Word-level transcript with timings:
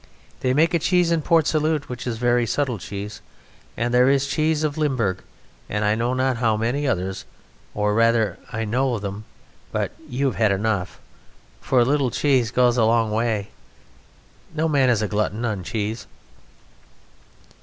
They 0.39 0.51
make 0.55 0.73
a 0.73 0.79
cheese 0.79 1.11
in 1.11 1.21
Port 1.21 1.45
Salut 1.45 1.87
which 1.87 2.07
is 2.07 2.15
a 2.15 2.19
very 2.19 2.47
subtle 2.47 2.79
cheese, 2.79 3.21
and 3.77 3.93
there 3.93 4.09
is 4.09 4.25
a 4.25 4.29
cheese 4.31 4.63
of 4.63 4.75
Limburg, 4.75 5.21
and 5.69 5.85
I 5.85 5.93
know 5.93 6.15
not 6.15 6.37
how 6.37 6.57
many 6.57 6.87
others, 6.87 7.23
or 7.75 7.93
rather 7.93 8.39
I 8.51 8.65
know 8.65 8.97
them, 8.97 9.25
but 9.71 9.91
you 10.09 10.25
have 10.25 10.37
had 10.37 10.51
enough: 10.51 10.99
for 11.59 11.79
a 11.81 11.85
little 11.85 12.09
cheese 12.09 12.49
goes 12.49 12.77
a 12.77 12.83
long 12.85 13.11
way. 13.11 13.49
No 14.55 14.67
man 14.67 14.89
is 14.89 15.03
a 15.03 15.07
glutton 15.07 15.45
on 15.45 15.61
cheese. 15.63 16.07